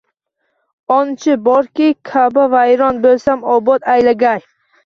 [0.95, 4.45] Oncha borki, Ka`ba vayron bo`lsa obod aylagay